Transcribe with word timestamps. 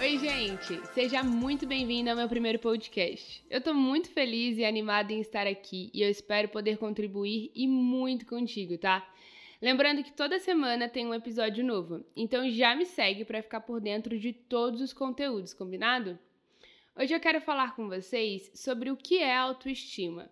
Oi, 0.00 0.16
gente! 0.16 0.80
Seja 0.94 1.22
muito 1.22 1.66
bem-vindo 1.66 2.08
ao 2.08 2.16
meu 2.16 2.26
primeiro 2.26 2.58
podcast. 2.58 3.44
Eu 3.50 3.60
tô 3.60 3.74
muito 3.74 4.08
feliz 4.08 4.56
e 4.56 4.64
animada 4.64 5.12
em 5.12 5.20
estar 5.20 5.46
aqui 5.46 5.90
e 5.92 6.00
eu 6.00 6.08
espero 6.08 6.48
poder 6.48 6.78
contribuir 6.78 7.50
e 7.54 7.68
muito 7.68 8.24
contigo, 8.24 8.78
tá? 8.78 9.06
Lembrando 9.60 10.02
que 10.02 10.10
toda 10.10 10.38
semana 10.38 10.88
tem 10.88 11.06
um 11.06 11.12
episódio 11.12 11.62
novo, 11.62 12.02
então 12.16 12.48
já 12.48 12.74
me 12.74 12.86
segue 12.86 13.26
para 13.26 13.42
ficar 13.42 13.60
por 13.60 13.78
dentro 13.78 14.18
de 14.18 14.32
todos 14.32 14.80
os 14.80 14.94
conteúdos, 14.94 15.52
combinado? 15.52 16.18
Hoje 16.96 17.12
eu 17.12 17.20
quero 17.20 17.42
falar 17.42 17.76
com 17.76 17.86
vocês 17.86 18.50
sobre 18.54 18.90
o 18.90 18.96
que 18.96 19.18
é 19.18 19.36
autoestima. 19.36 20.30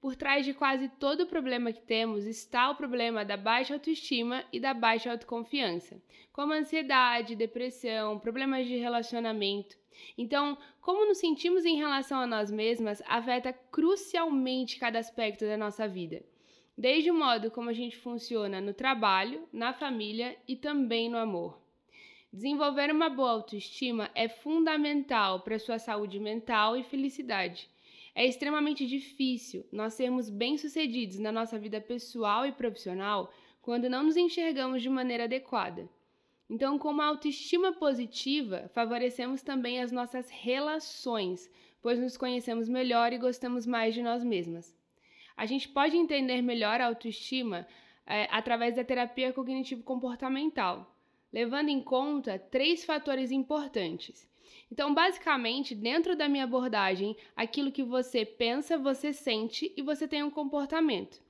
Por 0.00 0.14
trás 0.14 0.46
de 0.46 0.54
quase 0.54 0.88
todo 0.88 1.22
o 1.22 1.26
problema 1.26 1.72
que 1.72 1.82
temos 1.82 2.24
está 2.24 2.70
o 2.70 2.76
problema 2.76 3.24
da 3.24 3.36
baixa 3.36 3.74
autoestima 3.74 4.44
e 4.52 4.60
da 4.60 4.72
baixa 4.72 5.10
autoconfiança, 5.10 6.00
como 6.32 6.52
ansiedade, 6.52 7.34
depressão, 7.34 8.16
problemas 8.16 8.68
de 8.68 8.76
relacionamento. 8.76 9.76
Então, 10.16 10.56
como 10.80 11.04
nos 11.04 11.18
sentimos 11.18 11.64
em 11.64 11.76
relação 11.76 12.20
a 12.20 12.28
nós 12.28 12.48
mesmas 12.48 13.02
afeta 13.08 13.52
crucialmente 13.52 14.78
cada 14.78 15.00
aspecto 15.00 15.44
da 15.44 15.56
nossa 15.56 15.88
vida, 15.88 16.22
desde 16.76 17.10
o 17.10 17.14
modo 17.14 17.50
como 17.50 17.68
a 17.68 17.72
gente 17.72 17.96
funciona 17.96 18.60
no 18.60 18.72
trabalho, 18.72 19.48
na 19.52 19.72
família 19.72 20.38
e 20.46 20.54
também 20.54 21.10
no 21.10 21.18
amor. 21.18 21.60
Desenvolver 22.32 22.92
uma 22.92 23.08
boa 23.08 23.32
autoestima 23.32 24.10
é 24.14 24.28
fundamental 24.28 25.40
para 25.40 25.58
sua 25.58 25.80
saúde 25.80 26.20
mental 26.20 26.76
e 26.76 26.84
felicidade. 26.84 27.68
É 28.14 28.26
extremamente 28.26 28.86
difícil 28.86 29.66
nós 29.70 29.94
sermos 29.94 30.28
bem-sucedidos 30.28 31.18
na 31.18 31.30
nossa 31.30 31.58
vida 31.58 31.80
pessoal 31.80 32.46
e 32.46 32.52
profissional 32.52 33.32
quando 33.60 33.88
não 33.88 34.02
nos 34.04 34.16
enxergamos 34.16 34.82
de 34.82 34.88
maneira 34.88 35.24
adequada. 35.24 35.88
Então, 36.50 36.78
com 36.78 36.88
uma 36.88 37.04
autoestima 37.04 37.72
positiva, 37.72 38.70
favorecemos 38.72 39.42
também 39.42 39.80
as 39.80 39.92
nossas 39.92 40.30
relações, 40.30 41.50
pois 41.82 41.98
nos 41.98 42.16
conhecemos 42.16 42.68
melhor 42.68 43.12
e 43.12 43.18
gostamos 43.18 43.66
mais 43.66 43.94
de 43.94 44.02
nós 44.02 44.24
mesmas. 44.24 44.74
A 45.36 45.44
gente 45.44 45.68
pode 45.68 45.96
entender 45.96 46.40
melhor 46.40 46.80
a 46.80 46.86
autoestima 46.86 47.66
é, 48.06 48.26
através 48.30 48.74
da 48.74 48.82
terapia 48.82 49.32
cognitivo-comportamental, 49.32 50.90
levando 51.30 51.68
em 51.68 51.82
conta 51.82 52.38
três 52.38 52.84
fatores 52.84 53.30
importantes. 53.30 54.26
Então, 54.70 54.94
basicamente, 54.94 55.74
dentro 55.74 56.16
da 56.16 56.28
minha 56.28 56.44
abordagem, 56.44 57.16
aquilo 57.34 57.72
que 57.72 57.82
você 57.82 58.24
pensa, 58.24 58.76
você 58.76 59.12
sente 59.12 59.72
e 59.76 59.82
você 59.82 60.06
tem 60.06 60.22
um 60.22 60.30
comportamento. 60.30 61.22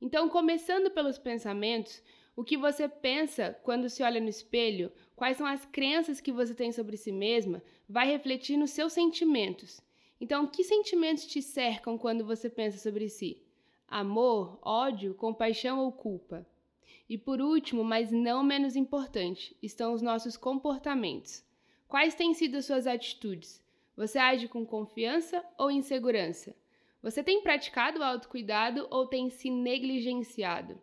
Então, 0.00 0.28
começando 0.28 0.90
pelos 0.90 1.18
pensamentos, 1.18 2.02
o 2.34 2.42
que 2.42 2.56
você 2.56 2.88
pensa 2.88 3.58
quando 3.62 3.88
se 3.88 4.02
olha 4.02 4.20
no 4.20 4.28
espelho, 4.28 4.90
quais 5.14 5.36
são 5.36 5.46
as 5.46 5.66
crenças 5.66 6.20
que 6.20 6.32
você 6.32 6.54
tem 6.54 6.72
sobre 6.72 6.96
si 6.96 7.12
mesma, 7.12 7.62
vai 7.88 8.06
refletir 8.06 8.56
nos 8.56 8.70
seus 8.70 8.92
sentimentos. 8.92 9.80
Então, 10.20 10.46
que 10.46 10.64
sentimentos 10.64 11.26
te 11.26 11.42
cercam 11.42 11.98
quando 11.98 12.24
você 12.24 12.48
pensa 12.48 12.78
sobre 12.78 13.08
si? 13.08 13.42
Amor, 13.86 14.58
ódio, 14.62 15.14
compaixão 15.14 15.80
ou 15.80 15.92
culpa? 15.92 16.46
E 17.08 17.18
por 17.18 17.40
último, 17.40 17.82
mas 17.82 18.12
não 18.12 18.42
menos 18.42 18.76
importante, 18.76 19.56
estão 19.60 19.92
os 19.92 20.00
nossos 20.00 20.36
comportamentos. 20.36 21.44
Quais 21.90 22.14
têm 22.14 22.32
sido 22.34 22.56
as 22.56 22.66
suas 22.66 22.86
atitudes? 22.86 23.60
Você 23.96 24.16
age 24.16 24.46
com 24.46 24.64
confiança 24.64 25.44
ou 25.58 25.72
insegurança? 25.72 26.54
Você 27.02 27.20
tem 27.20 27.42
praticado 27.42 27.98
o 27.98 28.04
autocuidado 28.04 28.86
ou 28.92 29.08
tem 29.08 29.28
se 29.28 29.50
negligenciado? 29.50 30.80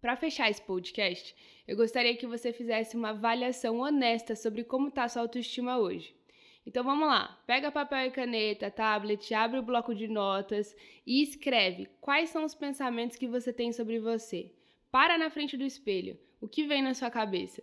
Para 0.00 0.16
fechar 0.16 0.48
esse 0.48 0.62
podcast, 0.62 1.36
eu 1.68 1.76
gostaria 1.76 2.16
que 2.16 2.26
você 2.26 2.50
fizesse 2.50 2.96
uma 2.96 3.10
avaliação 3.10 3.80
honesta 3.80 4.34
sobre 4.34 4.64
como 4.64 4.88
está 4.88 5.06
sua 5.06 5.20
autoestima 5.20 5.76
hoje. 5.76 6.16
Então 6.64 6.82
vamos 6.82 7.06
lá, 7.06 7.38
pega 7.46 7.70
papel 7.70 8.06
e 8.06 8.10
caneta, 8.10 8.70
tablet, 8.70 9.34
abre 9.34 9.58
o 9.58 9.62
bloco 9.62 9.94
de 9.94 10.08
notas 10.08 10.74
e 11.06 11.20
escreve 11.20 11.90
quais 12.00 12.30
são 12.30 12.42
os 12.42 12.54
pensamentos 12.54 13.18
que 13.18 13.28
você 13.28 13.52
tem 13.52 13.70
sobre 13.70 14.00
você. 14.00 14.50
Para 14.90 15.18
na 15.18 15.28
frente 15.28 15.58
do 15.58 15.64
espelho. 15.64 16.18
O 16.40 16.48
que 16.48 16.64
vem 16.64 16.80
na 16.80 16.94
sua 16.94 17.10
cabeça? 17.10 17.62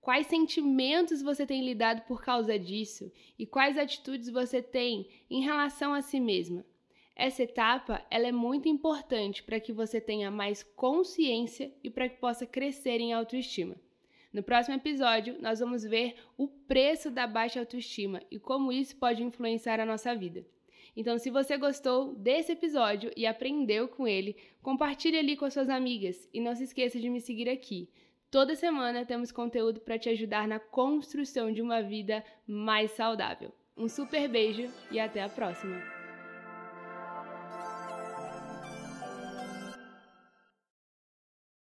Quais 0.00 0.26
sentimentos 0.26 1.20
você 1.20 1.44
tem 1.46 1.64
lidado 1.64 2.02
por 2.02 2.22
causa 2.22 2.58
disso 2.58 3.12
e 3.38 3.46
quais 3.46 3.76
atitudes 3.76 4.30
você 4.30 4.62
tem 4.62 5.08
em 5.28 5.42
relação 5.42 5.92
a 5.92 6.00
si 6.00 6.20
mesma? 6.20 6.64
Essa 7.14 7.42
etapa 7.42 8.06
ela 8.10 8.28
é 8.28 8.32
muito 8.32 8.68
importante 8.68 9.42
para 9.42 9.58
que 9.58 9.72
você 9.72 10.00
tenha 10.00 10.30
mais 10.30 10.62
consciência 10.62 11.74
e 11.82 11.90
para 11.90 12.08
que 12.08 12.16
possa 12.16 12.46
crescer 12.46 13.00
em 13.00 13.12
autoestima. 13.12 13.76
No 14.32 14.42
próximo 14.42 14.76
episódio, 14.76 15.36
nós 15.40 15.58
vamos 15.58 15.82
ver 15.82 16.14
o 16.36 16.46
preço 16.46 17.10
da 17.10 17.26
baixa 17.26 17.58
autoestima 17.58 18.22
e 18.30 18.38
como 18.38 18.70
isso 18.70 18.94
pode 18.96 19.22
influenciar 19.22 19.80
a 19.80 19.86
nossa 19.86 20.14
vida. 20.14 20.46
Então, 20.94 21.18
se 21.18 21.30
você 21.30 21.56
gostou 21.56 22.14
desse 22.14 22.52
episódio 22.52 23.10
e 23.16 23.26
aprendeu 23.26 23.88
com 23.88 24.06
ele, 24.06 24.36
compartilhe 24.62 25.18
ali 25.18 25.36
com 25.36 25.44
as 25.44 25.54
suas 25.54 25.68
amigas 25.68 26.28
e 26.32 26.40
não 26.40 26.54
se 26.54 26.64
esqueça 26.64 27.00
de 27.00 27.08
me 27.08 27.20
seguir 27.20 27.48
aqui. 27.48 27.88
Toda 28.30 28.54
semana 28.54 29.06
temos 29.06 29.32
conteúdo 29.32 29.80
para 29.80 29.98
te 29.98 30.10
ajudar 30.10 30.46
na 30.46 30.60
construção 30.60 31.50
de 31.50 31.62
uma 31.62 31.82
vida 31.82 32.22
mais 32.46 32.90
saudável. 32.90 33.52
Um 33.74 33.88
super 33.88 34.28
beijo 34.28 34.70
e 34.90 35.00
até 35.00 35.22
a 35.22 35.28
próxima! 35.30 35.97